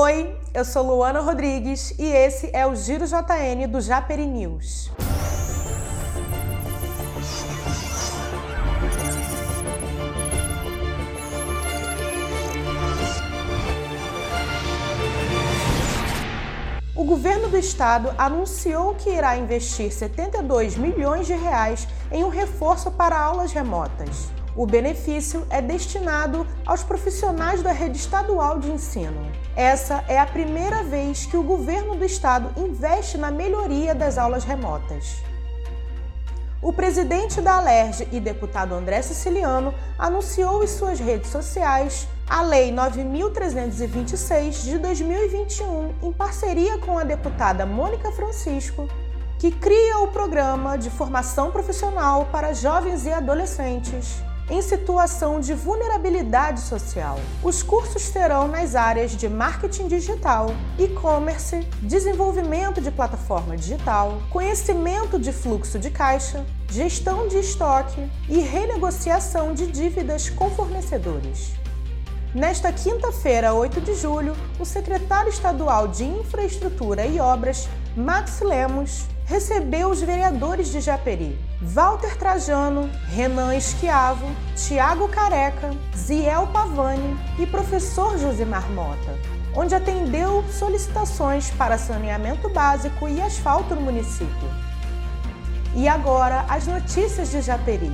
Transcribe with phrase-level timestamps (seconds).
[0.00, 4.92] Oi, eu sou Luana Rodrigues e esse é o Giro JN do Japeri News.
[16.94, 22.88] O governo do estado anunciou que irá investir 72 milhões de reais em um reforço
[22.92, 24.37] para aulas remotas.
[24.58, 29.30] O benefício é destinado aos profissionais da rede estadual de ensino.
[29.54, 34.42] Essa é a primeira vez que o governo do estado investe na melhoria das aulas
[34.42, 35.22] remotas.
[36.60, 42.72] O presidente da Alerj e deputado André Siciliano anunciou em suas redes sociais a Lei
[42.72, 48.88] 9.326 de 2021, em parceria com a deputada Mônica Francisco,
[49.38, 54.20] que cria o programa de formação profissional para jovens e adolescentes
[54.50, 57.20] em situação de vulnerabilidade social.
[57.42, 60.48] Os cursos terão nas áreas de marketing digital,
[60.78, 69.52] e-commerce, desenvolvimento de plataforma digital, conhecimento de fluxo de caixa, gestão de estoque e renegociação
[69.52, 71.52] de dívidas com fornecedores.
[72.34, 79.88] Nesta quinta-feira, 8 de julho, o secretário estadual de Infraestrutura e Obras, Max Lemos, recebeu
[79.88, 88.70] os vereadores de Japeri, Walter Trajano, Renan Esquiavo, Tiago Careca, Ziel Pavani e professor Josimar
[88.70, 89.18] Mota,
[89.56, 94.48] onde atendeu solicitações para saneamento básico e asfalto no município.
[95.74, 97.90] E agora, as notícias de Japeri.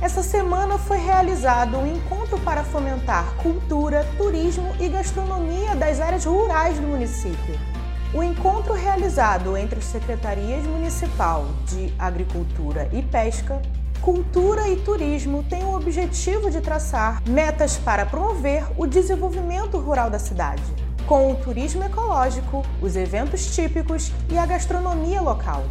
[0.00, 6.80] Essa semana foi realizado um encontro para fomentar cultura, turismo e gastronomia das áreas rurais
[6.80, 7.79] do município.
[8.12, 13.62] O encontro realizado entre as Secretarias Municipal de Agricultura e Pesca,
[14.02, 20.18] Cultura e Turismo tem o objetivo de traçar metas para promover o desenvolvimento rural da
[20.18, 20.62] cidade,
[21.06, 25.62] com o turismo ecológico, os eventos típicos e a gastronomia local.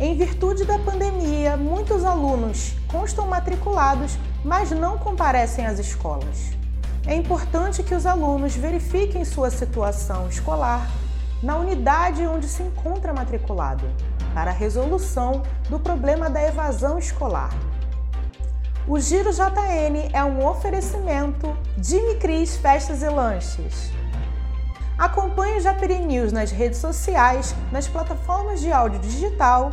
[0.00, 6.52] Em virtude da pandemia, muitos alunos constam matriculados, mas não comparecem às escolas.
[7.06, 10.88] É importante que os alunos verifiquem sua situação escolar
[11.42, 13.84] na unidade onde se encontra matriculado,
[14.32, 17.50] para a resolução do problema da evasão escolar.
[18.86, 23.90] O Giro JN é um oferecimento de Micris Festas e Lanches.
[24.98, 29.70] Acompanhe o Japeri News nas redes sociais, nas plataformas de áudio digital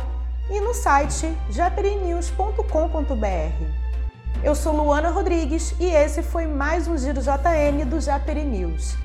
[0.50, 3.64] e no site japerinews.com.br.
[4.42, 8.96] Eu sou Luana Rodrigues e esse foi mais um Giro JN do Japeri News.